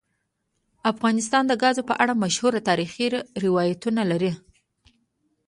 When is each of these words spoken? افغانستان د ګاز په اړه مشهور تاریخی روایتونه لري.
افغانستان 0.91 1.43
د 1.47 1.53
ګاز 1.63 1.77
په 1.89 1.93
اړه 2.03 2.13
مشهور 2.23 2.53
تاریخی 2.69 3.05
روایتونه 3.43 4.01
لري. 4.11 4.31